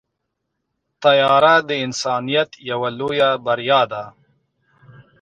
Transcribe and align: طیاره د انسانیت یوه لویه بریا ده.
طیاره 1.03 1.55
د 1.67 1.69
انسانیت 1.85 2.49
یوه 2.69 2.89
لویه 2.99 3.29
بریا 3.45 3.81
ده. 3.91 4.03